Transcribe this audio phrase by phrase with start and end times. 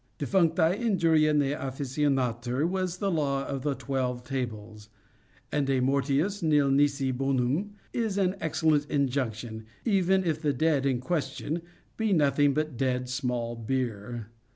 [0.17, 4.89] Defuncti injuriâ ne afficiantur was a law of the twelve tables,
[5.51, 11.61] and De mortuis nil nisi bonum is an excellent injunction—even if the dead in question
[11.97, 14.31] be nothing but dead small beer.